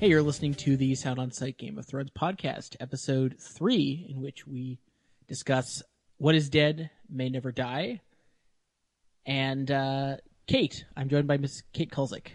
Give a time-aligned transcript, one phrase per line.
[0.00, 4.22] Hey, you're listening to the Sound on Sight Game of Thrones podcast, episode three, in
[4.22, 4.78] which we
[5.28, 5.82] discuss
[6.16, 8.00] what is dead may never die.
[9.26, 12.28] And uh, Kate, I'm joined by Miss Kate Kulzick.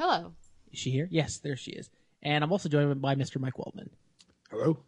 [0.00, 0.32] Hello.
[0.72, 1.06] Is she here?
[1.12, 1.90] Yes, there she is.
[2.24, 3.38] And I'm also joined by Mr.
[3.38, 3.90] Mike Waldman.
[4.50, 4.80] Hello.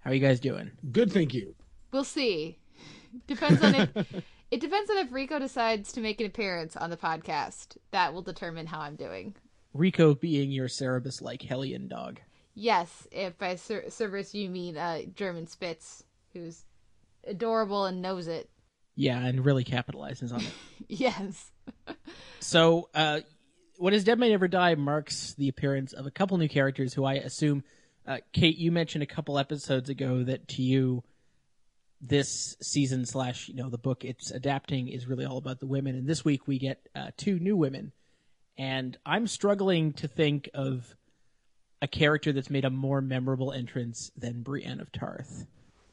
[0.00, 0.72] How are you guys doing?
[0.92, 1.54] Good, thank you.
[1.92, 2.58] We'll see.
[3.26, 6.98] Depends on if it depends on if Rico decides to make an appearance on the
[6.98, 7.78] podcast.
[7.90, 9.34] That will determine how I'm doing.
[9.72, 12.20] Rico being your Cerberus like Hellion dog.
[12.54, 16.64] Yes, if by Cer- Cerberus you mean uh, German Spitz, who's
[17.26, 18.50] adorable and knows it.
[18.96, 20.52] Yeah, and really capitalizes on it.
[20.88, 21.52] Yes.
[22.40, 23.20] So, uh,
[23.76, 26.94] When What is Dead May Never Die marks the appearance of a couple new characters
[26.94, 27.62] who I assume,
[28.06, 31.04] uh, Kate, you mentioned a couple episodes ago that to you,
[32.00, 35.94] this season slash you know the book it's adapting is really all about the women,
[35.94, 37.92] and this week we get uh, two new women,
[38.58, 40.96] and I'm struggling to think of
[41.82, 45.46] a character that's made a more memorable entrance than Brienne of Tarth.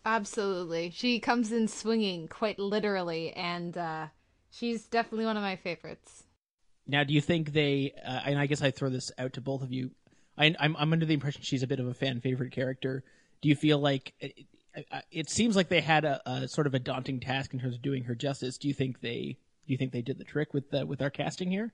[0.06, 0.90] Absolutely.
[0.90, 4.08] She comes in swinging, quite literally, and uh,
[4.50, 6.24] she's definitely one of my favorites.
[6.88, 7.94] Now, do you think they?
[8.06, 9.92] Uh, and I guess I throw this out to both of you.
[10.38, 13.04] I, I'm I'm under the impression she's a bit of a fan favorite character.
[13.42, 14.34] Do you feel like it,
[14.74, 17.76] it, it seems like they had a, a sort of a daunting task in terms
[17.76, 18.58] of doing her justice?
[18.58, 19.38] Do you think they?
[19.68, 21.74] Do you think they did the trick with the, with our casting here?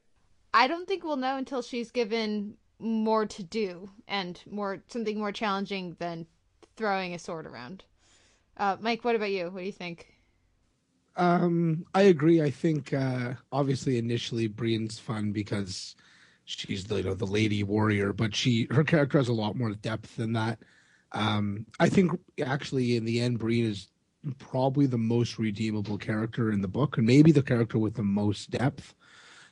[0.53, 5.31] I don't think we'll know until she's given more to do and more something more
[5.31, 6.28] challenging than
[6.75, 7.84] throwing a sword around.
[8.58, 9.50] Uh, Mike, what about you?
[9.50, 10.14] What do you think?
[11.16, 12.41] Um, I agree.
[12.41, 15.96] I think uh, obviously initially Brienne's fun because
[16.46, 19.74] she's the you know the lady warrior, but she her character has a lot more
[19.74, 20.59] depth than that.
[21.12, 22.12] Um, I think
[22.44, 23.90] actually in the end, Brienne is
[24.40, 28.50] probably the most redeemable character in the book, and maybe the character with the most
[28.50, 28.96] depth.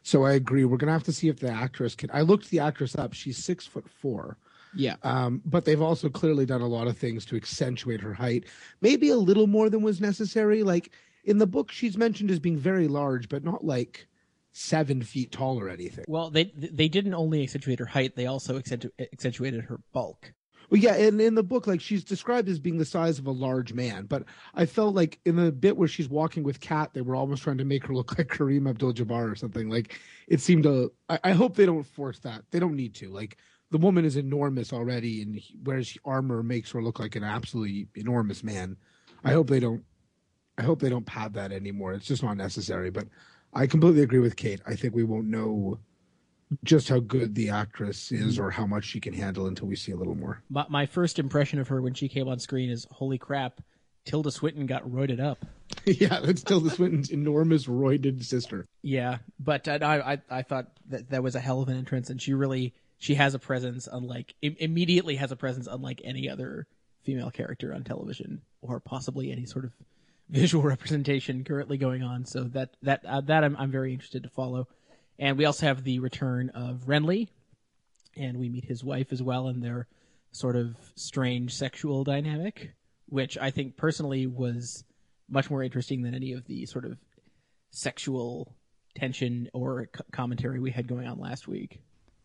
[0.03, 0.65] So I agree.
[0.65, 2.09] We're gonna have to see if the actress can.
[2.13, 3.13] I looked the actress up.
[3.13, 4.37] She's six foot four.
[4.75, 4.95] Yeah.
[5.03, 8.45] Um, but they've also clearly done a lot of things to accentuate her height,
[8.79, 10.63] maybe a little more than was necessary.
[10.63, 10.91] Like
[11.23, 14.07] in the book, she's mentioned as being very large, but not like
[14.53, 16.05] seven feet tall or anything.
[16.07, 20.33] Well, they they didn't only accentuate her height; they also accentu- accentuated her bulk.
[20.71, 23.31] Well, yeah, and in the book, like she's described as being the size of a
[23.31, 24.23] large man, but
[24.55, 27.57] I felt like in the bit where she's walking with Kat, they were almost trying
[27.57, 29.69] to make her look like Kareem Abdul-Jabbar or something.
[29.69, 29.99] Like
[30.29, 30.93] it seemed to.
[31.09, 32.43] I, I hope they don't force that.
[32.51, 33.09] They don't need to.
[33.09, 33.37] Like
[33.69, 37.89] the woman is enormous already, and he, whereas armor makes her look like an absolutely
[37.95, 38.77] enormous man.
[39.25, 39.83] I hope they don't.
[40.57, 41.91] I hope they don't pad that anymore.
[41.93, 42.91] It's just not necessary.
[42.91, 43.07] But
[43.53, 44.61] I completely agree with Kate.
[44.65, 45.79] I think we won't know
[46.63, 49.91] just how good the actress is or how much she can handle until we see
[49.91, 50.41] a little more.
[50.49, 53.61] My, my first impression of her when she came on screen is, "Holy crap!"
[54.05, 55.45] Tilda Swinton got roided up.
[55.85, 58.67] yeah, that's Tilda Swinton's enormous roided sister.
[58.81, 62.09] Yeah, but uh, I, I I thought that that was a hell of an entrance,
[62.09, 66.29] and she really she has a presence unlike Im- immediately has a presence unlike any
[66.29, 66.67] other
[67.03, 69.71] female character on television or possibly any sort of
[70.29, 72.25] visual representation currently going on.
[72.25, 74.67] So that that uh, that I'm I'm very interested to follow.
[75.21, 77.27] And we also have the return of Renly,
[78.17, 79.87] and we meet his wife as well, and their
[80.31, 82.73] sort of strange sexual dynamic,
[83.07, 84.83] which I think personally was
[85.29, 86.97] much more interesting than any of the sort of
[87.69, 88.55] sexual
[88.95, 91.81] tension or c- commentary we had going on last week.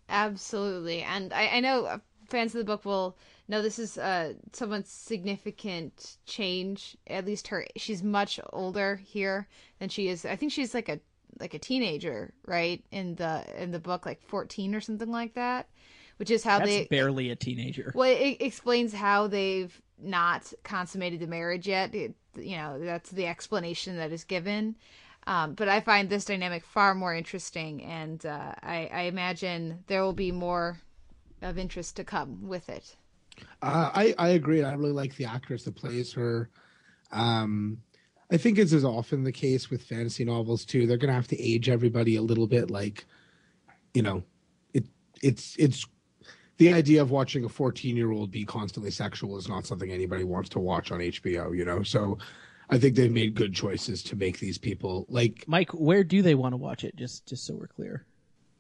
[0.09, 4.33] Absolutely, and I, I know uh, fans of the book will know this is uh
[4.53, 6.97] someone's significant change.
[7.07, 9.49] At least her, she's much older here
[9.81, 10.25] than she is.
[10.25, 10.99] I think she's like a
[11.39, 12.85] like a teenager, right?
[12.91, 15.69] In the in the book, like fourteen or something like that,
[16.17, 17.93] which is how That's they barely a teenager.
[17.95, 21.95] Well, it explains how they've not consummated the marriage yet.
[21.95, 24.77] It, you know, that's the explanation that is given.
[25.27, 30.03] Um, but I find this dynamic far more interesting, and uh, I, I imagine there
[30.03, 30.79] will be more
[31.43, 32.97] of interest to come with it.
[33.61, 34.63] Uh, I I agree.
[34.63, 36.49] I really like the actress that plays her.
[37.13, 37.79] Um,
[38.31, 41.29] I think it's as is often the case with fantasy novels too, they're gonna have
[41.29, 42.71] to age everybody a little bit.
[42.71, 43.05] Like,
[43.95, 44.23] you know,
[44.75, 44.85] it
[45.23, 45.87] it's it's
[46.59, 50.25] the idea of watching a 14 year old be constantly sexual is not something anybody
[50.25, 51.57] wants to watch on HBO.
[51.57, 52.19] You know, so
[52.69, 55.45] I think they've made good choices to make these people like.
[55.47, 56.97] Mike, where do they want to watch it?
[56.97, 58.05] Just just so we're clear.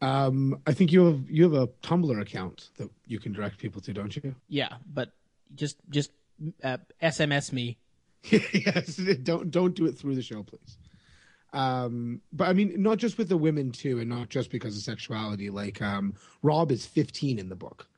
[0.03, 3.81] Um, I think you have you have a Tumblr account that you can direct people
[3.83, 4.35] to, don't you?
[4.49, 5.11] Yeah, but
[5.55, 6.11] just just
[6.63, 7.79] uh, SMS me.
[8.53, 10.79] yes, don't don't do it through the show, please.
[11.53, 14.83] Um, but I mean, not just with the women too, and not just because of
[14.83, 15.49] sexuality.
[15.49, 17.89] Like, um, Robb is 15 in the book,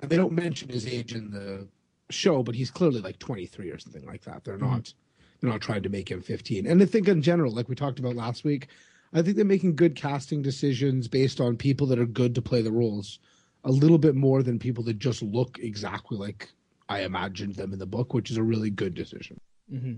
[0.00, 1.66] and they don't mention his age in the
[2.10, 4.44] show, but he's clearly like 23 or something like that.
[4.44, 4.92] They're not
[5.40, 6.66] they're not trying to make him 15.
[6.66, 8.68] And I think in general, like we talked about last week,
[9.12, 12.62] I think they're making good casting decisions based on people that are good to play
[12.62, 13.18] the roles.
[13.64, 16.48] a little bit more than people that just look exactly like
[16.88, 19.38] I imagined them in the book, which is a really good decision.
[19.72, 19.94] Mm-hmm.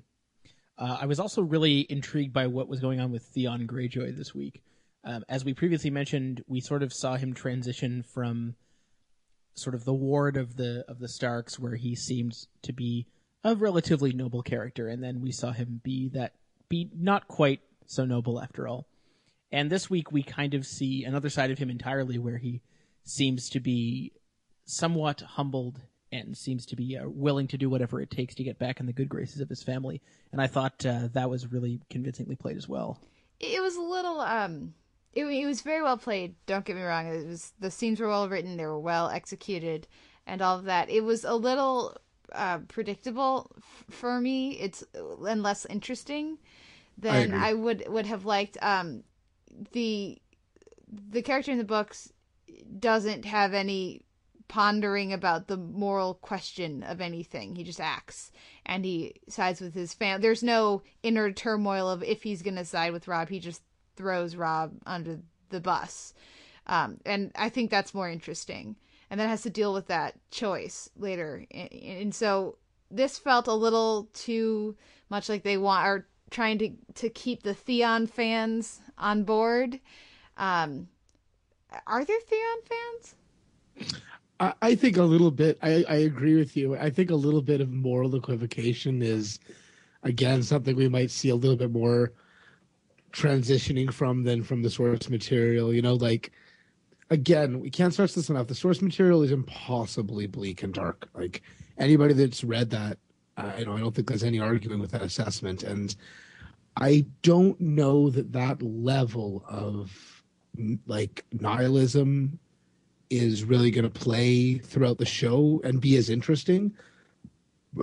[0.78, 4.34] Uh, I was also really intrigued by what was going on with Theon Greyjoy this
[4.34, 4.62] week.
[5.04, 8.54] Um, as we previously mentioned, we sort of saw him transition from
[9.54, 13.06] sort of the ward of the of the Starks, where he seemed to be
[13.44, 16.34] a relatively noble character, and then we saw him be that
[16.68, 18.86] be not quite so noble after all.
[19.50, 22.62] And this week we kind of see another side of him entirely, where he
[23.04, 24.12] seems to be
[24.64, 25.80] somewhat humbled
[26.12, 28.86] and seems to be uh, willing to do whatever it takes to get back in
[28.86, 30.00] the good graces of his family.
[30.30, 33.00] And I thought uh, that was really convincingly played as well.
[33.40, 34.74] It was a little um
[35.14, 36.34] it, it was very well played.
[36.46, 37.06] Don't get me wrong.
[37.06, 38.56] It was the scenes were well written.
[38.56, 39.86] They were well executed,
[40.26, 40.90] and all of that.
[40.90, 41.96] It was a little
[42.32, 44.52] uh, predictable f- for me.
[44.58, 46.38] It's and less interesting
[46.96, 48.56] than I, I, would would have liked.
[48.62, 49.04] Um,
[49.72, 50.18] the
[50.90, 52.12] the character in the books
[52.78, 54.02] doesn't have any
[54.48, 57.54] pondering about the moral question of anything.
[57.54, 58.32] He just acts
[58.66, 60.22] and he sides with his family.
[60.22, 63.28] There's no inner turmoil of if he's going to side with Robb.
[63.28, 63.62] He just
[63.96, 66.14] throws Robb under the bus.
[66.66, 68.76] Um, and I think that's more interesting.
[69.10, 71.44] And then has to deal with that choice later.
[71.50, 72.56] And, and so
[72.90, 74.76] this felt a little too
[75.10, 79.80] much like they want are trying to to keep the Theon fans on board.
[80.36, 80.88] Um,
[81.86, 83.14] are there Theon fans?
[84.60, 85.58] I, think a little bit.
[85.62, 86.76] I, I agree with you.
[86.76, 89.38] I think a little bit of moral equivocation is,
[90.02, 92.12] again, something we might see a little bit more
[93.12, 95.72] transitioning from than from the source material.
[95.72, 96.32] You know, like
[97.10, 98.46] again, we can't stress this enough.
[98.46, 101.08] The source material is impossibly bleak and dark.
[101.14, 101.42] Like
[101.78, 102.98] anybody that's read that,
[103.36, 105.62] uh, you know, I don't think there's any arguing with that assessment.
[105.62, 105.94] And
[106.76, 110.22] I don't know that that level of
[110.86, 112.38] like nihilism
[113.12, 116.74] is really going to play throughout the show and be as interesting.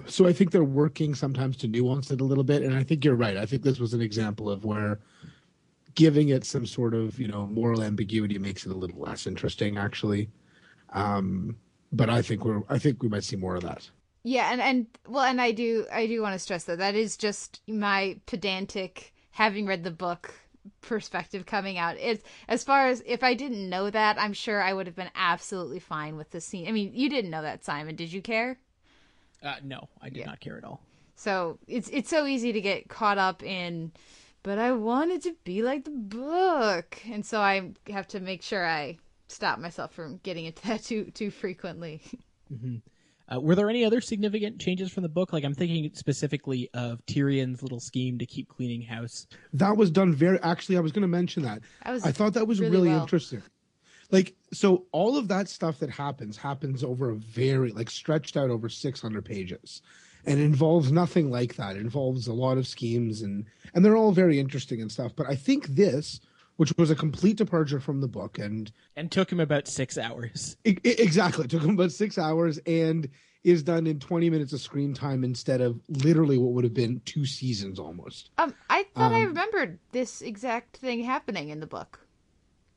[0.08, 2.64] So I think they're working sometimes to nuance it a little bit.
[2.64, 3.38] And I think you're right.
[3.38, 5.00] I think this was an example of where
[5.96, 9.78] giving it some sort of you know moral ambiguity makes it a little less interesting
[9.78, 10.30] actually
[10.94, 11.56] um
[11.92, 13.90] but i think we're i think we might see more of that
[14.24, 17.18] yeah and and well and i do i do want to stress that that is
[17.18, 20.34] just my pedantic having read the book
[20.82, 24.74] perspective coming out it's as far as if i didn't know that i'm sure i
[24.74, 27.96] would have been absolutely fine with the scene i mean you didn't know that simon
[27.96, 28.58] did you care
[29.44, 30.26] uh, no i did yeah.
[30.26, 30.82] not care at all
[31.16, 33.92] so it's it's so easy to get caught up in
[34.44, 38.66] but I wanted to be like the book, and so I have to make sure
[38.66, 42.02] I stop myself from getting into that too too frequently.
[42.52, 42.78] Mm-hmm.
[43.32, 45.32] Uh, were there any other significant changes from the book?
[45.34, 49.28] Like I'm thinking specifically of Tyrion's little scheme to keep cleaning house.
[49.54, 50.40] That was done very.
[50.42, 51.62] Actually, I was going to mention that.
[51.84, 53.02] I, was I thought that was really, really well.
[53.02, 53.44] interesting.
[54.12, 58.50] Like so, all of that stuff that happens happens over a very like stretched out
[58.50, 59.82] over 600 pages
[60.26, 61.76] and involves nothing like that.
[61.76, 65.12] It involves a lot of schemes and and they're all very interesting and stuff.
[65.16, 66.20] But I think this,
[66.60, 70.58] which was a complete departure from the book, and and took him about six hours.
[70.66, 73.08] It, it, exactly, it took him about six hours, and
[73.46, 77.02] is done in 20 minutes of screen time instead of literally what would have been
[77.06, 78.32] two seasons almost.
[78.38, 82.06] Um, I thought um, I remembered this exact thing happening in the book.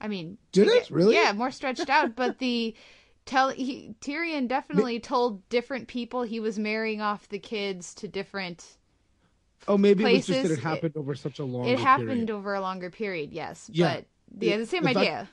[0.00, 1.16] I mean, did it really?
[1.16, 2.76] Yeah, more stretched out, but the
[3.26, 8.76] tell he, Tyrion definitely told different people he was marrying off the kids to different
[9.68, 10.28] Oh, maybe places.
[10.28, 11.66] it was just that it happened it, over such a long.
[11.66, 12.30] It happened period.
[12.30, 13.70] over a longer period, yes.
[13.72, 14.06] Yeah, but
[14.44, 15.28] yeah, the same idea.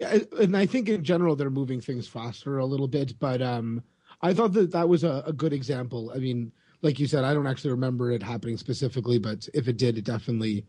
[0.00, 3.82] yeah, and I think in general they're moving things faster a little bit, but um,
[4.22, 6.12] I thought that that was a, a good example.
[6.14, 6.52] I mean,
[6.82, 10.04] like you said, I don't actually remember it happening specifically, but if it did, it
[10.04, 10.64] definitely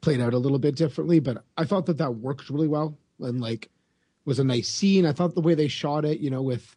[0.00, 1.20] played out a little bit differently.
[1.20, 3.70] But I thought that that worked really well, and like
[4.24, 5.06] was a nice scene.
[5.06, 6.76] I thought the way they shot it, you know, with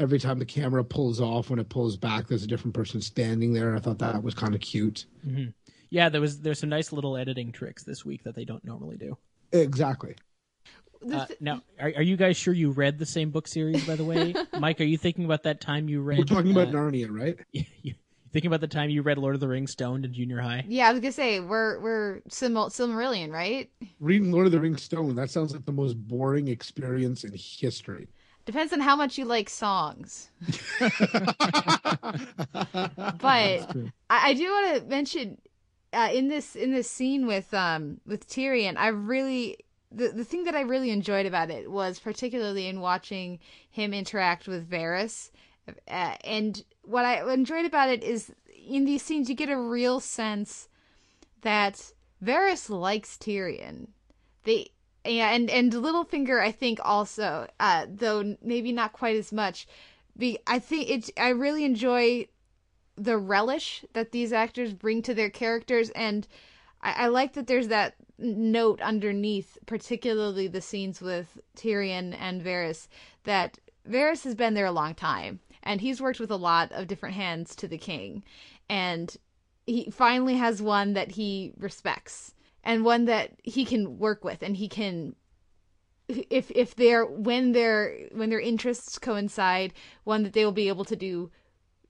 [0.00, 3.52] every time the camera pulls off, when it pulls back, there's a different person standing
[3.52, 3.76] there.
[3.76, 5.04] I thought that was kind of cute.
[5.26, 5.50] Mm-hmm.
[5.90, 8.96] Yeah, there was there's some nice little editing tricks this week that they don't normally
[8.96, 9.16] do.
[9.52, 10.16] Exactly.
[11.12, 13.86] Uh, now, are, are, you guys sure you read the same book series?
[13.86, 16.18] By the way, Mike, are you thinking about that time you read?
[16.18, 17.38] We're talking about uh, Narnia, right?
[17.82, 17.94] You,
[18.32, 20.64] thinking about the time you read Lord of the Rings stoned in junior high?
[20.68, 23.68] Yeah, I was gonna say we're we're Sim- Silmarillion, right?
[23.98, 28.06] Reading Lord of the Rings stoned that sounds like the most boring experience in history.
[28.46, 30.30] Depends on how much you like songs.
[30.80, 30.90] but
[33.20, 33.60] I,
[34.08, 35.38] I, do want to mention
[35.92, 39.58] uh, in this in this scene with um with Tyrion, I really
[39.92, 43.38] the the thing that I really enjoyed about it was particularly in watching
[43.70, 45.30] him interact with Varys,
[45.88, 48.32] uh, and what I enjoyed about it is
[48.66, 50.68] in these scenes you get a real sense
[51.42, 51.92] that
[52.22, 53.88] Varys likes Tyrion.
[54.44, 54.70] They
[55.04, 59.66] and and Littlefinger, I think also, uh, though maybe not quite as much.
[60.16, 62.28] Be I think it's I really enjoy
[62.96, 66.26] the relish that these actors bring to their characters, and
[66.82, 72.88] I, I like that there's that note underneath, particularly the scenes with Tyrion and Varys,
[73.24, 76.86] that Varys has been there a long time, and he's worked with a lot of
[76.86, 78.22] different hands to the king,
[78.68, 79.16] and
[79.66, 84.56] he finally has one that he respects and one that he can work with and
[84.56, 85.14] he can
[86.08, 89.72] if if they're when their when their interests coincide
[90.04, 91.30] one that they will be able to do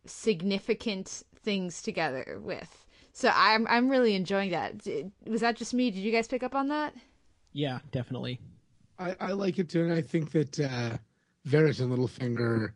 [0.07, 2.87] significant things together with.
[3.13, 4.87] So i'm i'm really enjoying that.
[5.27, 5.91] Was that just me?
[5.91, 6.95] Did you guys pick up on that?
[7.53, 8.41] Yeah definitely.
[8.99, 10.99] I i like it too and i think that uh
[11.49, 12.73] Varys and Littlefinger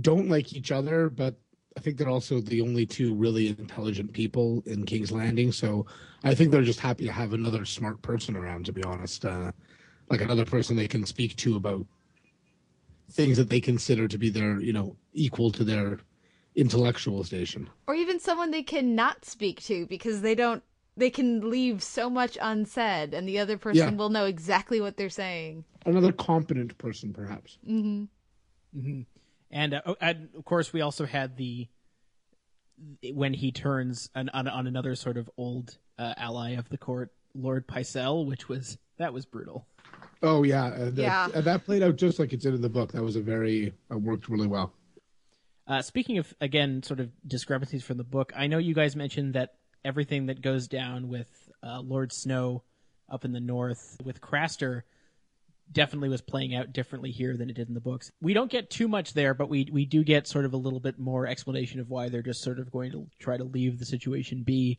[0.00, 1.36] don't like each other, but
[1.76, 5.50] I think they're also the only two really intelligent people in King's Landing.
[5.50, 5.86] So
[6.22, 9.24] I think they're just happy to have another smart person around, to be honest.
[9.24, 9.52] Uh,
[10.08, 11.86] like another person they can speak to about
[13.10, 15.98] things that they consider to be their, you know, equal to their
[16.54, 17.68] intellectual station.
[17.86, 20.62] Or even someone they cannot speak to because they don't
[20.96, 23.96] they can leave so much unsaid and the other person yeah.
[23.96, 25.64] will know exactly what they're saying.
[25.84, 27.58] Another competent person perhaps.
[27.68, 28.08] Mhm.
[28.76, 29.06] Mhm.
[29.54, 31.68] And, uh, oh, and of course, we also had the
[33.12, 37.12] when he turns an, on, on another sort of old uh, ally of the court,
[37.36, 39.68] Lord Pycelle, which was that was brutal.
[40.24, 41.28] Oh yeah, uh, that, yeah.
[41.32, 42.92] Uh, that played out just like it did in the book.
[42.92, 44.72] That was a very uh, worked really well.
[45.68, 49.34] Uh, speaking of again, sort of discrepancies from the book, I know you guys mentioned
[49.34, 51.28] that everything that goes down with
[51.62, 52.64] uh, Lord Snow
[53.08, 54.82] up in the north with Craster
[55.72, 58.10] definitely was playing out differently here than it did in the books.
[58.20, 60.80] We don't get too much there, but we we do get sort of a little
[60.80, 63.84] bit more explanation of why they're just sort of going to try to leave the
[63.84, 64.78] situation be.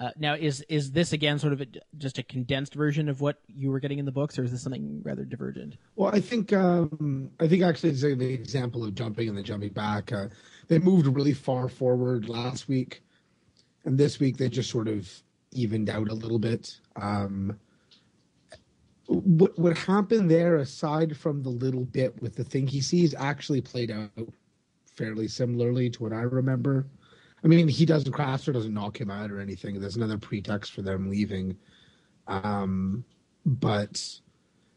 [0.00, 3.40] Uh, now, is is this again sort of a, just a condensed version of what
[3.48, 5.76] you were getting in the books, or is this something rather divergent?
[5.96, 9.72] Well, I think um, I think actually it's the example of jumping and then jumping
[9.72, 10.12] back.
[10.12, 10.28] Uh,
[10.68, 13.02] they moved really far forward last week,
[13.84, 15.10] and this week they just sort of
[15.50, 16.78] evened out a little bit.
[16.94, 17.58] Um,
[19.08, 23.60] what what happened there, aside from the little bit with the thing he sees, actually
[23.60, 24.10] played out
[24.94, 26.86] fairly similarly to what I remember.
[27.42, 29.80] I mean, he doesn't Craster doesn't knock him out or anything.
[29.80, 31.56] There's another pretext for them leaving,
[32.26, 33.04] um,
[33.46, 34.02] but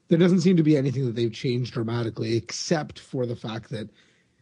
[0.07, 3.89] there doesn't seem to be anything that they've changed dramatically, except for the fact that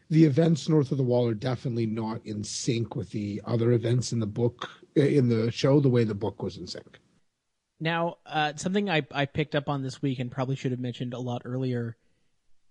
[0.09, 4.11] the events north of the wall are definitely not in sync with the other events
[4.11, 6.99] in the book in the show the way the book was in sync.
[7.79, 11.13] Now, uh, something I, I picked up on this week and probably should have mentioned
[11.13, 11.95] a lot earlier.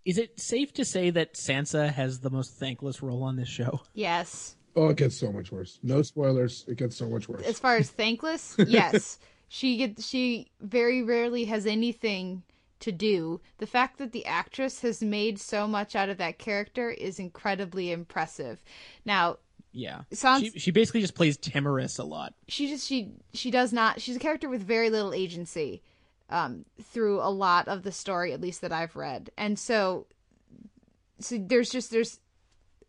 [0.04, 3.80] Is it safe to say that Sansa has the most thankless role on this show?
[3.94, 4.56] Yes.
[4.76, 5.80] Oh, it gets so much worse.
[5.82, 6.64] No spoilers.
[6.68, 7.42] It gets so much worse.
[7.44, 9.18] As far as thankless, yes.
[9.48, 12.44] she gets she very rarely has anything
[12.80, 13.40] to do.
[13.56, 17.90] The fact that the actress has made so much out of that character is incredibly
[17.90, 18.62] impressive.
[19.04, 19.38] Now,
[19.72, 20.02] yeah.
[20.12, 22.34] Sans- she she basically just plays Timorous a lot.
[22.48, 24.00] She just she she does not.
[24.00, 25.82] She's a character with very little agency
[26.30, 30.06] um, through a lot of the story, at least that I've read, and so
[31.20, 32.20] so there's just there's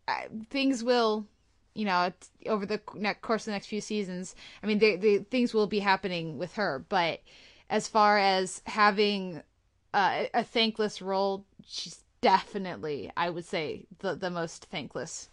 [0.08, 1.26] uh, things will
[1.74, 2.12] you know
[2.46, 4.34] over the course of the next few seasons.
[4.62, 7.20] I mean, the the things will be happening with her, but
[7.68, 9.42] as far as having
[9.94, 15.29] uh, a thankless role, she's definitely I would say the the most thankless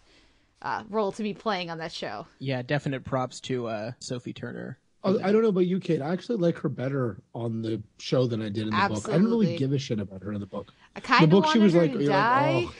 [0.61, 2.27] uh, role to be playing on that show.
[2.39, 4.79] Yeah, definite props to uh, Sophie Turner.
[5.03, 6.01] Oh, I don't know about you, Kate.
[6.01, 9.01] I actually like her better on the show than I did in the Absolutely.
[9.01, 9.09] book.
[9.09, 10.73] I didn't really give a shit about her in the book.
[10.95, 12.53] I kind of the book she was like, die.
[12.65, 12.73] Like, oh.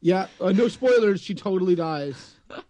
[0.00, 1.20] yeah, uh, no spoilers.
[1.20, 2.36] She totally dies.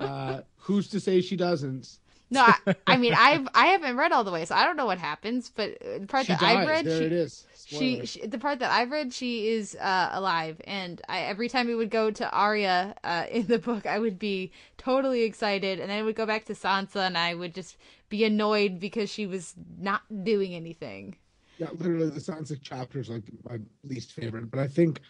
[0.00, 1.98] Uh, who's to say she doesn't?
[2.30, 4.86] No, I, I, mean I've I haven't read all the way, so I don't know
[4.86, 5.50] what happens.
[5.54, 6.56] But the part she that dies.
[6.58, 7.46] I've read, there she, it is.
[7.66, 11.66] She, she, the part that I've read, she is uh, alive, and I, every time
[11.66, 15.90] we would go to Arya uh, in the book, I would be totally excited, and
[15.90, 17.76] then I would go back to Sansa, and I would just
[18.08, 21.16] be annoyed because she was not doing anything.
[21.58, 25.00] Yeah, literally, the Sansa chapter is like my least favorite, but I think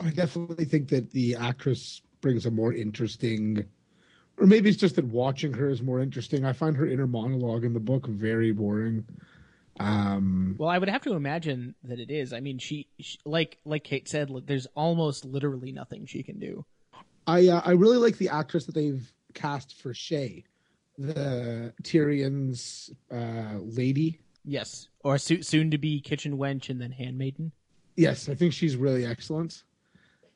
[0.00, 3.64] I definitely think that the actress brings a more interesting
[4.40, 6.44] or maybe it's just that watching her is more interesting.
[6.44, 9.04] I find her inner monologue in the book very boring.
[9.78, 12.32] Um, well, I would have to imagine that it is.
[12.32, 16.64] I mean, she, she like like Kate said, there's almost literally nothing she can do.
[17.26, 20.44] I uh, I really like the actress that they've cast for Shae,
[20.98, 24.20] the Tyrion's uh, lady.
[24.44, 27.52] Yes, or so, soon to be kitchen wench and then handmaiden.
[27.96, 29.62] Yes, I think she's really excellent.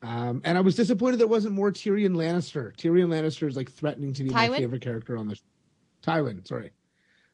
[0.01, 2.75] Um, and I was disappointed there wasn't more Tyrion Lannister.
[2.75, 4.49] Tyrion Lannister is like threatening to be Tywin?
[4.51, 5.39] my favorite character on the
[6.03, 6.47] Tywin.
[6.47, 6.71] Sorry,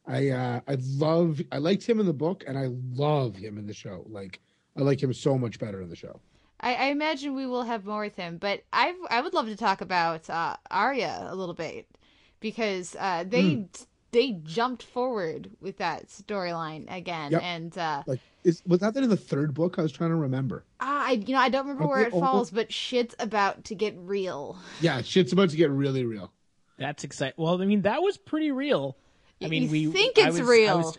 [0.08, 3.68] I uh I love I liked him in the book and I love him in
[3.68, 4.06] the show.
[4.08, 4.40] Like
[4.78, 6.20] I like him so much better in the show.
[6.64, 9.56] I, I imagine we will have more with him, but I I would love to
[9.56, 11.88] talk about uh, Arya a little bit
[12.40, 13.86] because uh, they Mm.
[14.12, 17.42] They jumped forward with that storyline again, Yep.
[17.44, 19.78] and uh, Like is was that in the third book?
[19.80, 20.64] I was trying to remember.
[20.80, 23.66] ah, I you know I don't remember Are where it all- falls, but shit's about
[23.66, 24.58] to get real.
[24.82, 26.32] Yeah, shit's about to get really real.
[26.78, 27.36] That's exciting.
[27.38, 28.98] Well, I mean, that was pretty real.
[29.42, 30.98] I mean, you we think it's was- I real, was-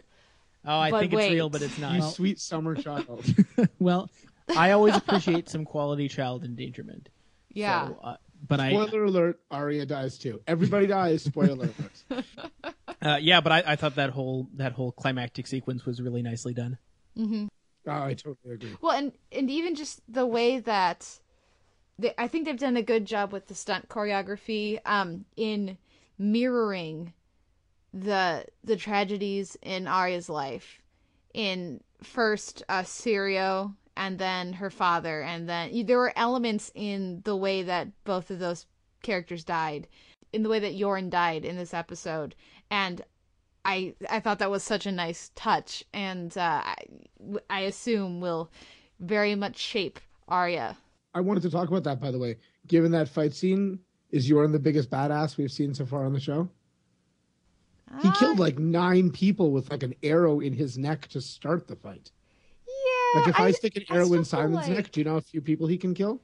[0.65, 2.13] oh, I but think it's real, but it's not You not.
[2.15, 3.25] sweet summer child.
[3.79, 4.09] well,
[4.57, 7.09] I always appreciate some quality child endangerment.
[7.51, 7.89] yeah.
[7.89, 10.41] So, uh, but I, Spoiler alert, Arya dies too.
[10.47, 12.25] Everybody dies, spoiler alert.
[13.03, 16.55] uh, yeah, but I, I thought that whole that whole climactic sequence was really nicely
[16.55, 16.79] done.
[17.17, 17.47] hmm
[17.87, 18.77] Oh, I totally agree.
[18.81, 21.19] Well, and and even just the way that
[21.99, 25.79] they, I think they've done a good job with the stunt choreography um, in
[26.19, 27.13] mirroring
[27.93, 30.81] the the tragedies in Arya's life.
[31.35, 37.37] In first uh, Syrio, and then her father, and then there were elements in the
[37.37, 38.67] way that both of those
[39.03, 39.89] characters died,
[40.33, 42.35] in the way that Yoren died in this episode,
[42.71, 43.03] and
[43.65, 46.77] I I thought that was such a nice touch, and uh, I,
[47.51, 48.51] I assume will
[49.01, 50.77] very much shape Arya.
[51.15, 52.39] I wanted to talk about that by the way.
[52.67, 56.21] Given that fight scene, is Yoren the biggest badass we've seen so far on the
[56.21, 56.49] show?
[58.01, 61.77] He killed like nine people with like an arrow in his neck to start the
[61.77, 62.11] fight.
[63.15, 63.21] Yeah.
[63.21, 65.17] Like if I, stick an I arrow in feel Simon's like- neck, do you know
[65.17, 66.21] a few people he can kill?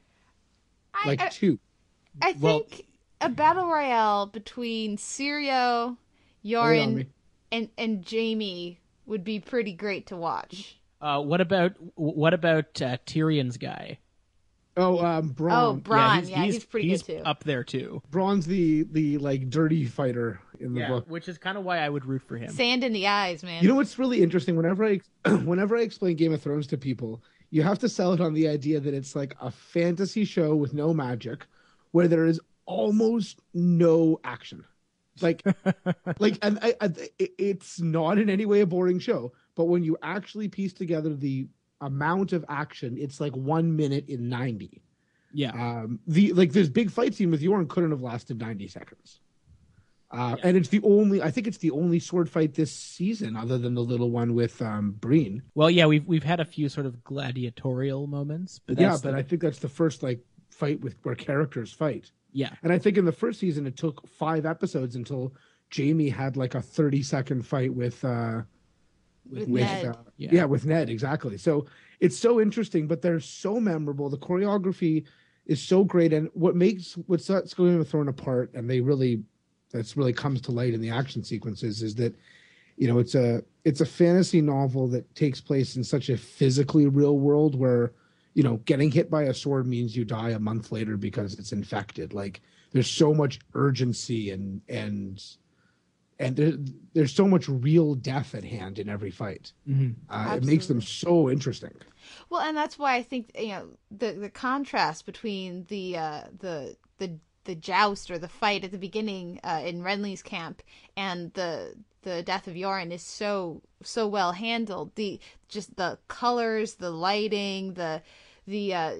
[0.93, 1.59] I, Like I, two.
[2.21, 2.85] I Well- think
[3.21, 5.97] a battle royale between Syrio,
[6.43, 7.07] Lay on Yoren,
[7.51, 10.79] and and Jaime would be pretty great to watch.
[11.01, 13.99] Uh, what about what about uh, Tyrion's guy?
[14.79, 15.81] Oh, um, Oh, Bronn.
[15.81, 17.23] Bronn, yeah, he's, pretty he's good too.
[17.25, 18.01] up there too.
[18.11, 21.05] Bronn's the the like dirty fighter in the Yeah, book.
[21.09, 22.51] which is kind of why I would root for him.
[22.51, 23.61] Sand in the eyes, man.
[23.61, 24.55] You know what's really interesting?
[24.55, 25.01] Whenever I
[25.43, 28.47] whenever I explain Game of Thrones to people, you have to sell it on the
[28.47, 31.45] idea that it's like a fantasy show with no magic,
[31.91, 34.63] where there is almost no action.
[35.21, 35.43] Like,
[36.19, 39.33] like, and I, I, it's not in any way a boring show.
[39.55, 41.47] But when you actually piece together the
[41.81, 44.81] amount of action, it's like one minute in ninety.
[45.33, 49.21] yeah, Um, the like this big fight scene with Yoren couldn't have lasted ninety seconds.
[50.11, 53.59] Uh, And it's the only, I think it's the only sword fight this season, other
[53.59, 55.43] than the little one with um, Brienne.
[55.53, 59.21] well, yeah, we've we've had a few sort of gladiatorial moments, but yeah, but I
[59.21, 62.11] think that's the first like fight with where characters fight.
[62.33, 65.33] yeah, And I think in the first season, it took five episodes until
[65.75, 68.41] Jaime had like a thirty second fight with uh,
[69.29, 69.85] with with Ned.
[69.87, 70.29] uh, Yeah.
[70.31, 70.45] yeah.
[70.45, 71.37] with Ned exactly.
[71.37, 71.65] So
[71.99, 74.09] it's so interesting, but they're so memorable.
[74.09, 75.05] The choreography
[75.45, 79.23] is so great, and what makes what sets Game of Thrones apart, and they really
[79.71, 82.15] that's really comes to light in the action sequences, is that
[82.77, 86.87] you know it's a it's a fantasy novel that takes place in such a physically
[86.87, 87.93] real world where
[88.33, 91.51] you know getting hit by a sword means you die a month later because it's
[91.51, 92.13] infected.
[92.13, 95.21] Like there's so much urgency and and
[96.19, 96.53] and there,
[96.93, 99.53] there's so much real death at hand in every fight.
[99.67, 99.95] Mhm.
[100.09, 101.73] Uh, it makes them so interesting.
[102.29, 106.75] Well, and that's why I think you know the the contrast between the uh, the
[106.97, 110.61] the the joust or the fight at the beginning uh, in Renly's camp
[110.95, 114.95] and the the death of Yoren is so so well handled.
[114.95, 118.01] The just the colors, the lighting, the
[118.45, 118.95] the uh,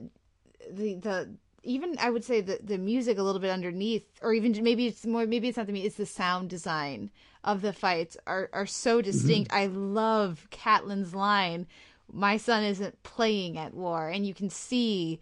[0.72, 1.30] the the
[1.64, 5.06] even I would say the the music a little bit underneath, or even maybe it's
[5.06, 7.12] more maybe it's not the mu- it's the sound design
[7.44, 9.52] of the fights are are so distinct.
[9.54, 11.68] I love Catelyn's line,
[12.12, 15.20] "My son isn't playing at war," and you can see.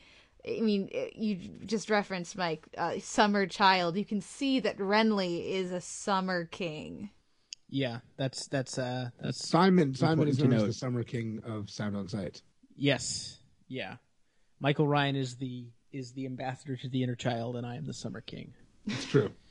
[0.47, 3.97] I mean, you just referenced Mike, uh, summer child.
[3.97, 7.09] You can see that Renly is a summer king.
[7.69, 7.99] yeah.
[8.15, 12.07] That's that's uh that's Simon Simon is known as the Summer King of Sound on
[12.07, 12.41] Sight.
[12.77, 13.97] yes, yeah.
[14.61, 17.93] Michael Ryan is the is the ambassador to the inner child, and I am the
[17.93, 18.53] summer king.
[18.85, 19.31] It's true.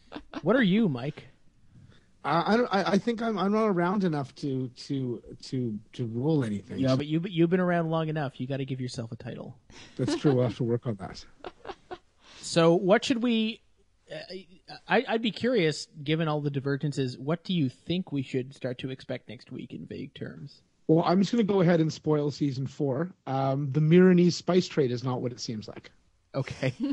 [0.42, 1.25] What are you, Mike?
[2.25, 2.68] I, I don't.
[2.70, 3.38] I, think I'm.
[3.38, 6.79] I'm not around enough to to to to rule anything.
[6.79, 8.40] Yeah, but you you've been around long enough.
[8.40, 9.57] You got to give yourself a title.
[9.96, 10.35] That's true.
[10.35, 11.25] We'll have to work on that.
[12.40, 13.61] So, what should we?
[14.11, 14.35] Uh,
[14.88, 18.79] I, I'd be curious, given all the divergences, what do you think we should start
[18.79, 20.62] to expect next week in vague terms?
[20.87, 23.11] Well, I'm just going to go ahead and spoil season four.
[23.27, 25.90] Um, the Miranese spice trade is not what it seems like.
[26.37, 26.72] Okay.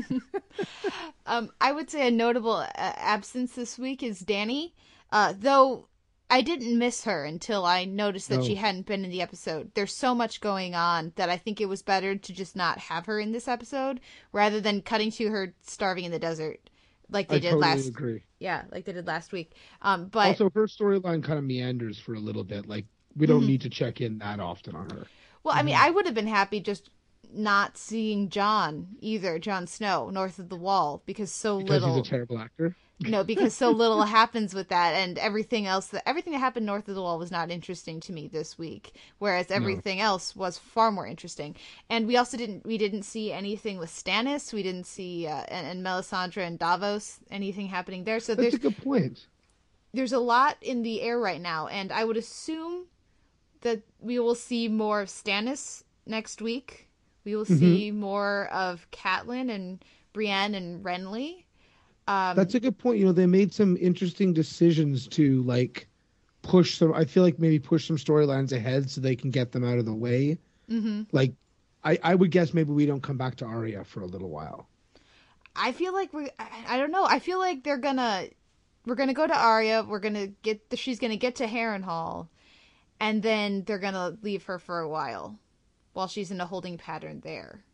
[1.26, 4.72] Um, I would say a notable uh, absence this week is Dany,
[5.10, 5.88] uh, though
[6.28, 9.70] I didn't miss her until I noticed that she hadn't been in the episode.
[9.74, 13.06] There's so much going on that I think it was better to just not have
[13.06, 14.00] her in this episode
[14.32, 16.60] rather than cutting to her starving in the desert
[17.10, 17.88] like they I did totally last.
[17.88, 18.22] agree.
[18.38, 19.52] yeah, like they did last week.
[19.82, 22.66] Um, but Also, her storyline kind of meanders for a little bit.
[22.68, 22.84] Like
[23.16, 23.46] we don't Mhm.
[23.46, 25.06] need to check in that often on her.
[25.42, 26.90] well, I mean, I would have been happy just
[27.36, 31.96] not seeing Jon either, Jon Snow, north of the wall, because so Because little.
[31.96, 32.76] he's a terrible actor.
[33.00, 36.88] no, because so little happens with that, and everything else that everything that happened north
[36.88, 40.92] of the wall was not interesting to me this week, whereas everything else was far
[40.92, 41.56] more interesting.
[41.90, 45.66] And we also didn't we didn't see anything with Stannis, we didn't see uh, and,
[45.66, 48.20] and Melisandre and Davos anything happening there.
[48.20, 49.26] So That's there's a good point.
[49.92, 52.86] there's a lot in the air right now, and I would assume
[53.62, 56.88] that we will see more of Stannis next week.
[57.24, 61.44] We will see more of Catelyn and Brienne and Renly.
[62.06, 62.98] Um, That's a good point.
[62.98, 65.88] You know, they made some interesting decisions to like
[66.42, 66.92] push some.
[66.94, 69.84] I feel like maybe push some storylines ahead so they can get them out of
[69.86, 70.38] the way.
[70.68, 71.06] mhm.
[71.12, 71.34] Like,
[71.84, 74.68] I I would guess maybe we don't come back to Arya for a little while.
[75.56, 77.04] I feel like we I, I don't know.
[77.04, 78.28] I feel like they're gonna
[78.86, 79.84] we're gonna go to Arya.
[79.84, 82.28] We're gonna get the, she's gonna get to Harrenhal,
[83.00, 85.38] and then they're gonna leave her for a while,
[85.94, 87.64] while she's in a holding pattern there.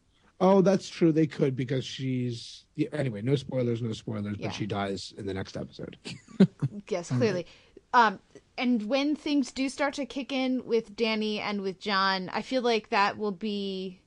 [0.40, 1.12] Oh, that's true.
[1.12, 3.20] They could because she's yeah, anyway.
[3.20, 4.36] No spoilers, no spoilers.
[4.38, 4.46] Yeah.
[4.46, 5.96] But she dies in the next episode.
[6.88, 7.46] Yes, clearly.
[7.92, 8.18] Um,
[8.58, 12.62] and when things do start to kick in with Dany and with Jon, I feel
[12.62, 14.00] like that will be,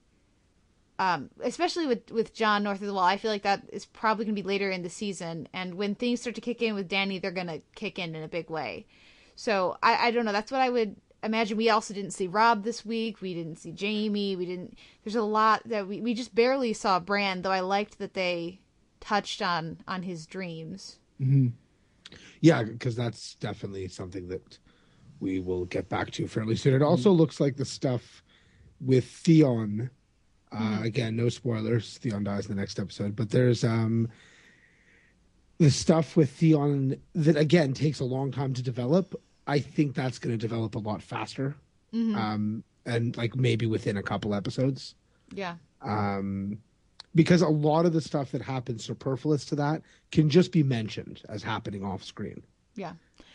[1.00, 3.04] um, especially with with Jon north of the wall.
[3.04, 5.48] I feel like that is probably going to be later in the season.
[5.54, 8.24] And when things start to kick in with Dany, they're going to kick in in
[8.24, 8.86] a big way.
[9.36, 10.32] So I, I don't know.
[10.34, 11.58] That's what I would imagine.
[11.58, 13.22] We also didn't see Robb this week.
[13.22, 14.36] We didn't see Jaime.
[14.36, 14.78] We didn't.
[15.04, 17.42] There's a lot that we we just barely saw Bran.
[17.42, 18.60] Though I liked that they
[19.00, 21.00] touched on on his dreams.
[22.42, 24.60] Yeah, because that's definitely something that
[25.20, 26.74] we will get back to fairly soon.
[26.74, 28.24] It also looks like the stuff
[28.82, 29.90] with Theon.
[30.52, 31.98] Uh, Again, no spoilers.
[31.98, 34.10] Theon dies in the next episode, but there's um
[35.58, 39.20] the stuff with Theon that again takes a long time to develop.
[39.48, 41.56] I think that's going to develop a lot faster,
[41.94, 44.96] um, and like maybe within a couple episodes.
[45.34, 45.56] Yeah.
[45.82, 46.60] um,
[47.16, 51.22] because a lot of the stuff that happens superfluous to that can just be mentioned
[51.30, 52.42] as happening off screen.
[52.76, 52.94] Yeah.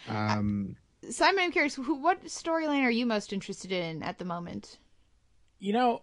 [0.09, 0.77] Um,
[1.11, 4.79] Simon, I'm curious, who, what storyline are you most interested in at the moment?
[5.61, 6.03] You know,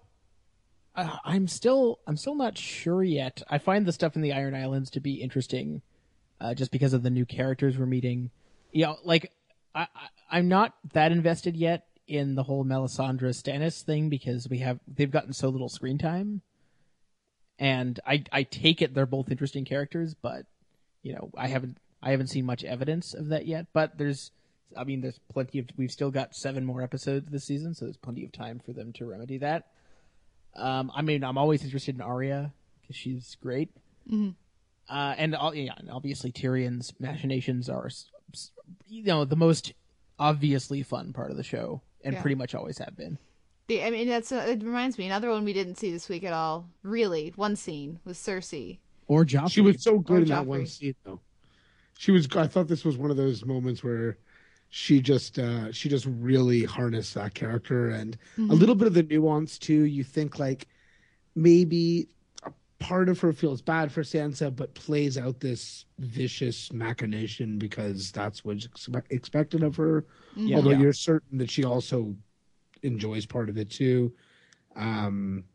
[0.96, 3.42] uh, I'm still I'm still not sure yet.
[3.50, 5.82] I find the stuff in the Iron Islands to be interesting,
[6.40, 8.32] uh, just because of the new characters we're meeting.
[8.72, 9.32] You know, like
[9.76, 9.88] I, I
[10.32, 15.12] I'm not that invested yet in the whole Melisandre Stannis thing because we have they've
[15.12, 16.42] gotten so little screen time,
[17.60, 20.46] and I I take it they're both interesting characters, but
[21.04, 23.68] you know I haven't I haven't seen much evidence of that yet.
[23.74, 24.32] But there's
[24.76, 27.98] I mean there's plenty of we've still got seven more episodes this season, so there's
[27.98, 29.68] plenty of time for them to remedy that.
[30.56, 33.70] Um, I mean, I'm always interested in Arya because she's great.
[34.88, 37.90] Uh, and all, yeah, and obviously Tyrion's machinations are,
[38.88, 39.74] you know, the most
[40.20, 42.22] obviously fun part of the show, and Yeah.
[42.22, 43.18] pretty much always have been.
[43.68, 46.24] The, I mean, that's uh, it reminds me another one we didn't see this week
[46.24, 46.70] at all.
[46.84, 48.78] Really, one scene was Cersei.
[49.08, 49.52] Or Joffrey.
[49.52, 51.20] she was so Or good in that one scene, though.
[51.98, 52.28] She was.
[52.36, 54.18] I thought this was one of those moments where
[54.70, 59.04] she just uh, she just really harnessed that character and a little bit of the
[59.04, 59.84] nuance too.
[59.86, 60.68] You think like
[61.36, 62.08] maybe a
[62.80, 68.44] part of her feels bad for Sansa, but plays out this vicious machination because that's
[68.44, 70.06] what's expe- expected of her.
[70.36, 70.58] Yeah.
[70.58, 70.80] Although Yeah.
[70.80, 72.16] you're certain that she also
[72.84, 74.14] enjoys part of it too.
[74.76, 75.46] Um,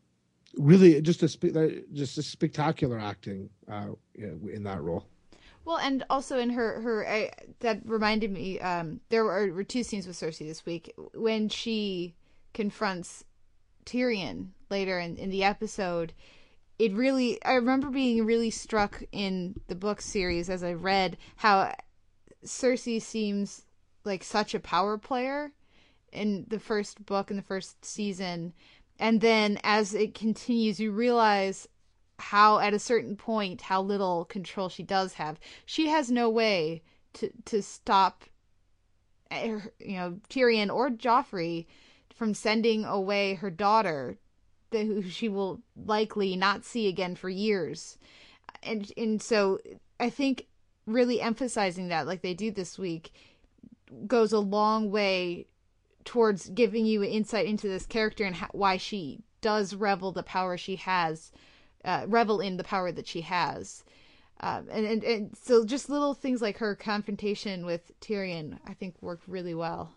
[0.57, 5.05] really, just a spe- uh, just a spectacular acting uh, in that role.
[5.63, 8.59] Well, and also in her her I, that reminded me.
[8.59, 12.15] Um, there were, were two scenes with Cersei this week when she
[12.53, 13.23] confronts
[13.85, 16.13] Tyrion later in, in the episode.
[16.81, 21.75] It really, I remember being really struck in the book series as I read how
[22.43, 23.65] Cersei seems
[24.03, 25.51] like such a power player
[26.11, 28.53] in the first book in the first season,
[28.97, 31.67] and then as it continues, you realize
[32.17, 35.39] how at a certain point how little control she does have.
[35.67, 36.81] She has no way
[37.13, 38.23] to to stop
[39.29, 41.67] eh, you know Tyrion or Joffrey
[42.15, 44.17] from sending away her daughter
[44.71, 47.97] who she will likely not see again for years.
[48.63, 49.59] And and so
[49.99, 50.47] I think
[50.85, 53.13] really emphasizing that like they do this week
[54.07, 55.47] goes a long way
[56.05, 60.57] towards giving you insight into this character and how, why she does revel the power
[60.57, 61.31] she has
[61.83, 63.83] uh, revel in the power that she has.
[64.39, 68.95] Um, and, and, and so just little things like her confrontation with Tyrion, I think
[68.99, 69.93] worked really well.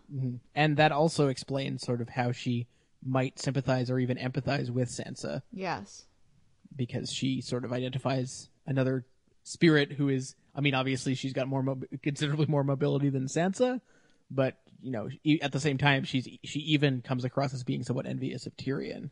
[0.53, 2.67] and that also explains sort of how she
[3.05, 6.05] might sympathize or even empathize with Sansa Yes.
[6.75, 9.05] because she sort of identifies another
[9.43, 13.79] Spirit, who is, I mean, obviously she's got more, mob- considerably more mobility than Sansa,
[14.31, 17.83] but you know, e- at the same time, she's she even comes across as being
[17.83, 19.09] somewhat envious of Tyrion.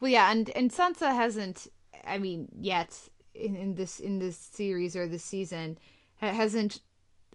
[0.00, 1.68] Well, yeah, and and Sansa hasn't.
[2.06, 2.98] I mean, yet
[3.34, 5.78] in, in this in this series or this season,
[6.20, 6.80] ha- hasn't.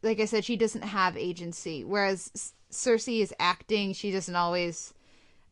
[0.03, 1.83] Like I said, she doesn't have agency.
[1.83, 3.93] Whereas S- Cersei is acting.
[3.93, 4.93] She doesn't always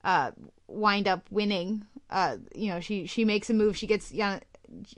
[0.05, 0.31] uh,
[0.67, 1.85] wind up winning.
[2.09, 3.75] Uh, you know, she she makes a move.
[3.75, 4.43] She gets Jan-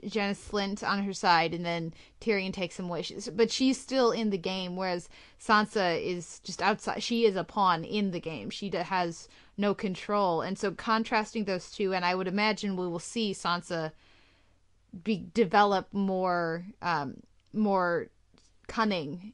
[0.06, 3.04] Janos Slynt on her side, and then Tyrion takes him away.
[3.32, 5.08] But she's still in the game, whereas
[5.40, 7.02] Sansa is just outside.
[7.02, 8.50] She is a pawn in the game.
[8.50, 12.98] She has no control, and so contrasting those two, and I would imagine we will
[12.98, 13.92] see Sansa
[15.04, 17.22] be develop more um,
[17.54, 18.08] more
[18.66, 19.32] cunning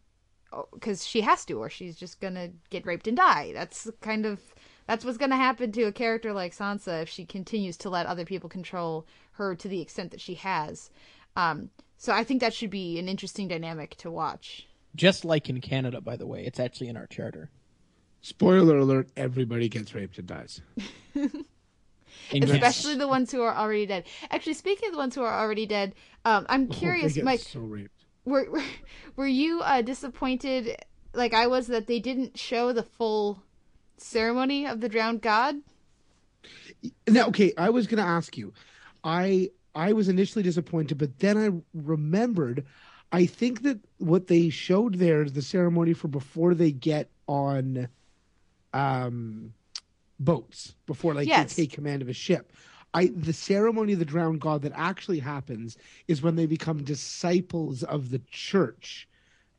[0.73, 3.51] because she has to, or she's just gonna get raped and die.
[3.53, 4.41] That's kind of
[4.87, 8.25] that's what's gonna happen to a character like Sansa if she continues to let other
[8.25, 10.91] people control her to the extent that she has.
[11.37, 14.67] Um, so I think that should be an interesting dynamic to watch.
[14.95, 17.51] Just like in Canada, by the way, it's actually in our charter.
[18.21, 20.61] Spoiler alert: everybody gets raped and dies.
[22.33, 24.05] Especially the ones who are already dead.
[24.31, 25.95] Actually, speaking of the ones who are already dead,
[26.25, 27.41] um, I'm curious, get Mike.
[27.41, 28.05] so raped.
[28.25, 28.63] were were,
[29.17, 30.77] were you uh, disappointed
[31.13, 33.43] like I was that they didn't show the full
[33.97, 35.57] ceremony of the drowned god?
[37.09, 38.53] Now, okay, I was going to ask you.
[39.03, 42.65] I I was initially disappointed, but then I remembered.
[43.13, 47.89] I think that what they showed there is the ceremony for before they get on,
[48.73, 49.53] um,
[50.19, 51.55] boats before like Yes.
[51.55, 52.53] they take command of a ship.
[52.93, 55.77] I the ceremony of the drowned god that actually happens
[56.09, 59.09] is when they become disciples of the church.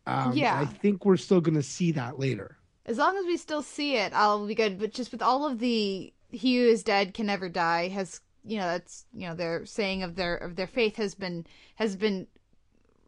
[0.05, 0.59] Um, Yeah.
[0.59, 2.57] I think we're still going to see that later.
[2.85, 4.79] As long as we still see it, I'll be good.
[4.79, 8.57] But just with all of the "He who is dead can never die" has you
[8.57, 11.45] know that's you know their saying of their of their faith has been
[11.75, 12.27] has been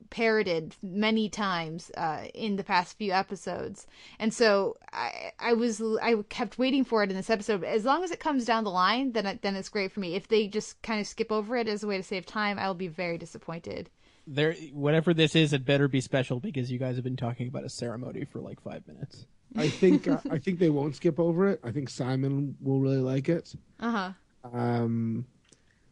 [0.10, 3.86] parroted many times uh, in the past few episodes,
[4.20, 7.62] and so I I was I kept waiting for it in this episode.
[7.62, 10.00] But as long as it comes down the line, then it, then it's great for
[10.00, 10.16] me.
[10.16, 12.68] If they just kind of skip over it as a way to save time, I
[12.68, 13.90] will be very disappointed.
[14.30, 17.64] There, whatever this is, it better be special because you guys have been talking about
[17.64, 19.26] a ceremony for like five minutes.
[19.56, 21.62] I think uh, I think they won't skip over it.
[21.64, 23.56] I think Simon will really like it.
[23.80, 24.12] Uh huh.
[24.54, 25.26] um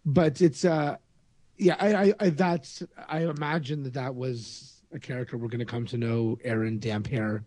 [0.05, 0.97] but it's uh
[1.57, 5.65] yeah I, I i that's i imagine that that was a character we're going to
[5.65, 7.43] come to know Aeron Damphair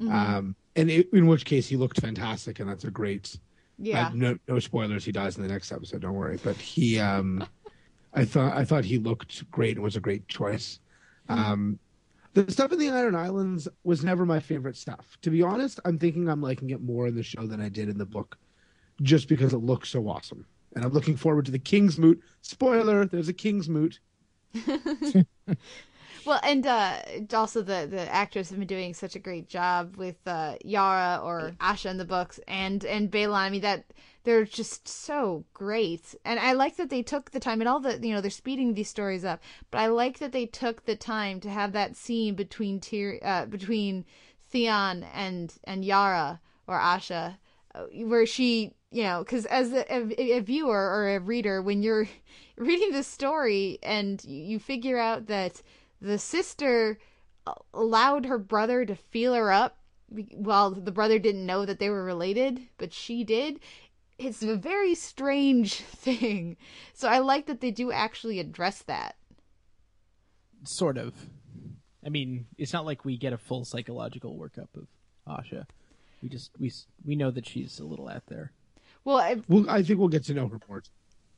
[0.00, 3.36] um and it, in which case he looked fantastic and that's a great
[3.78, 4.06] Yeah.
[4.08, 7.44] uh, no no spoilers he dies in the next episode don't worry but he um
[8.18, 10.80] i thought i thought he looked great and was a great choice
[11.28, 11.78] um
[12.34, 15.98] the stuff in the iron islands was never my favorite stuff to be honest i'm
[15.98, 18.38] thinking i'm liking it more in the show than i did in the book
[19.02, 20.44] just because it looks so awesome.
[20.74, 22.20] And I'm looking forward to the King's Moot.
[22.42, 24.00] Spoiler, there's a King's Moot.
[26.28, 27.00] Well, and uh,
[27.32, 31.52] also the the actors have been doing such a great job with uh, Yara or
[31.60, 33.34] Asha in the books, and and Balon.
[33.34, 33.92] I mean that
[34.24, 37.98] they're just so great, and I like that they took the time and all the
[38.06, 41.40] you know they're speeding these stories up, but I like that they took the time
[41.40, 44.04] to have that scene between Tyr- uh, between
[44.50, 47.38] Theon and and Yara or Asha,
[47.74, 51.82] uh, where she you know because as a, a, a viewer or a reader when
[51.82, 52.08] you're
[52.56, 55.62] reading the story and you figure out that
[56.00, 56.98] the sister
[57.72, 59.78] allowed her brother to feel her up
[60.34, 63.60] while the brother didn't know that they were related but she did
[64.18, 66.56] it's a very strange thing
[66.94, 69.16] so i like that they do actually address that
[70.64, 71.14] Sort of.
[72.04, 74.86] I mean, it's not like we get a full psychological workup of
[75.26, 75.66] Asha.
[76.22, 76.72] We just we
[77.04, 78.52] we know that she's a little out there.
[79.04, 80.82] Well I, Well, I think we'll get to know her more.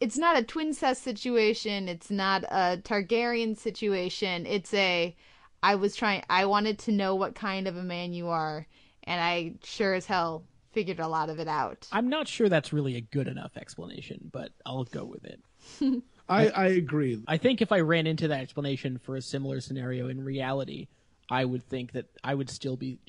[0.00, 5.14] it's not a twin cest situation it's not a targaryen situation it's a
[5.62, 8.66] i was trying i wanted to know what kind of a man you are
[9.04, 12.72] and i sure as hell figured a lot of it out I'm not sure that's
[12.72, 15.42] really a good enough explanation, but I'll go with it.
[16.28, 17.20] I, I agree.
[17.26, 20.86] I think if I ran into that explanation for a similar scenario in reality,
[21.28, 23.00] I would think that I would still be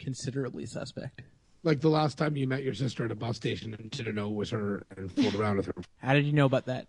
[0.00, 1.22] considerably suspect.
[1.64, 4.28] Like the last time you met your sister at a bus station and didn't know
[4.28, 5.74] it was her and fooled around with her.
[5.98, 6.86] How did you know about that?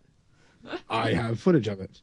[0.89, 2.01] I have footage of it.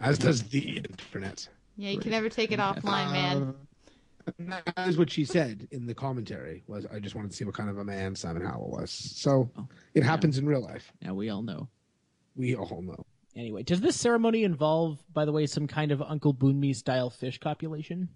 [0.00, 1.48] As does the internet.
[1.76, 3.54] yeah you can never take it offline man
[4.38, 7.44] And that is what she said in the commentary was I just wanted to see
[7.44, 8.90] what kind of a man Simon Howell was.
[8.90, 10.92] So oh, it happens in real life.
[11.02, 11.68] Now we all know.
[12.36, 13.04] We all know.
[13.36, 17.38] Anyway, does this ceremony involve, by the way, some kind of Uncle Boonmee style fish
[17.38, 18.08] copulation?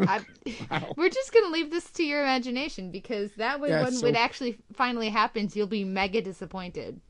[0.00, 0.20] I,
[0.96, 4.14] we're just gonna leave this to your imagination because that way Yeah, when so- it
[4.16, 7.00] actually finally happens you'll be mega disappointed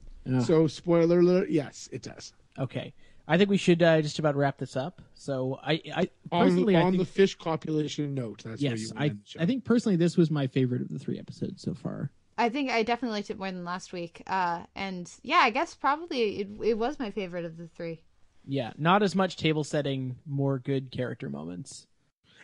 [0.44, 2.32] So spoiler alert, yes, it does.
[2.58, 2.92] Okay.
[3.30, 5.02] I think we should uh, just about wrap this up.
[5.14, 8.78] So I, I On, personally, I on think, the fish copulation note, that's where you
[8.78, 9.40] yes, I, end the show.
[9.40, 12.10] I think personally this was my favorite of the three episodes so far.
[12.38, 14.22] I think I definitely liked it more than last week.
[14.26, 18.02] Uh, and yeah, I guess probably it, it was my favorite of the three.
[18.46, 21.86] Yeah, not as much table setting, more good character moments.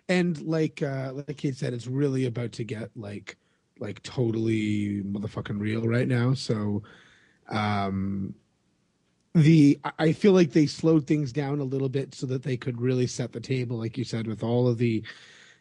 [0.09, 3.37] And like uh like Kate said, it's really about to get like
[3.79, 6.35] like totally motherfucking real right now.
[6.35, 6.83] So
[7.49, 8.35] um
[9.35, 12.81] the I- feel like they slowed things down a little bit so that they could
[12.81, 15.03] really set the table, like you said, with all of the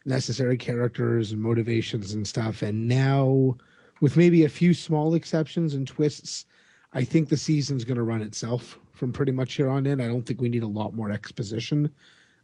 [0.04, 2.62] necessary characters and motivations and stuff.
[2.62, 3.56] And now,
[4.00, 6.46] with maybe a few small exceptions and twists,
[6.92, 10.00] I think the season's going to run itself from pretty much here on in.
[10.00, 11.90] I don't think we need a lot more exposition.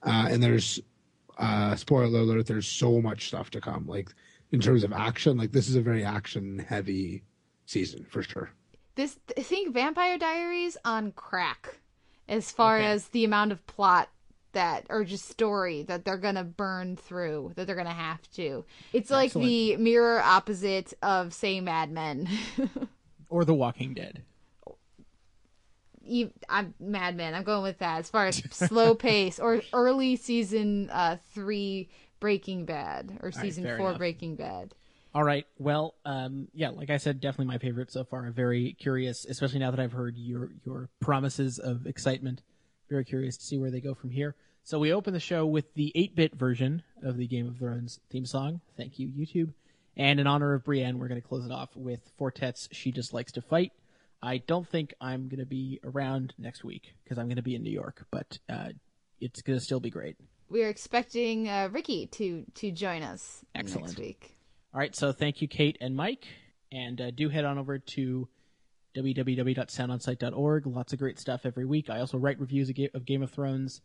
[0.03, 0.81] Uh, and there's,
[1.41, 3.87] uh, spoiler alert, there's so much stuff to come.
[3.87, 4.11] Like
[4.53, 7.25] in terms of action, like this is a very action heavy
[7.67, 8.51] season for sure.
[8.95, 11.79] This I think Vampire Diaries on crack,
[12.29, 12.87] as far Okay.
[12.87, 14.09] as the amount of plot
[14.53, 18.65] that or just story that they're gonna burn through that they're gonna have to.
[18.93, 19.47] It's like Excellent.
[19.49, 22.29] the mirror opposite of say Mad Men.
[23.29, 24.25] Or The Walking Dead.
[26.49, 27.35] I'm Mad Men.
[27.35, 31.89] I'm going with that as far as slow pace or early season uh, three
[32.21, 33.99] Breaking Bad or season fair four enough.
[33.99, 34.75] Breaking Bad.
[35.15, 35.47] All right.
[35.59, 38.31] Well, um, yeah, like I said, definitely my favorite so far.
[38.31, 42.43] Very curious, especially now that I've heard your your promises of excitement.
[42.89, 44.37] Very curious to see where they go from here.
[44.63, 48.27] So we open the show with the 8-bit version of the Game of Thrones theme
[48.27, 48.61] song.
[48.77, 49.55] Thank you, YouTube.
[49.97, 52.93] And in honor of Brienne, we're going to close it off with Four Tet's "She
[52.93, 53.73] Just Likes to Fight."
[54.23, 57.55] I don't think I'm going to be around next week because I'm going to be
[57.55, 58.69] in New York, but uh,
[59.21, 60.17] it's going to still be great.
[60.49, 63.87] We are expecting uh, Ricky to to join us Excellent.
[63.87, 64.37] next week.
[64.75, 66.27] All right, so thank you, Kate and Mike,
[66.71, 68.29] and uh, do head on over to
[68.97, 70.67] www.soundonsight.org.
[70.67, 71.89] Lots of great stuff every week.
[71.91, 73.81] I also write reviews of Ga- of Game of Thrones.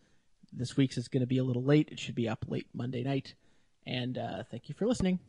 [0.51, 1.89] This week's is going to be a little late.
[1.91, 3.35] It should be up late Monday night.
[3.85, 5.19] And uh, thank you for listening.